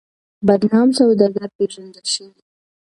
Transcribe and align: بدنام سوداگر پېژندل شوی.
بدنام 0.47 0.89
سوداگر 0.99 1.47
پېژندل 1.57 2.05
شوی. 2.13 2.41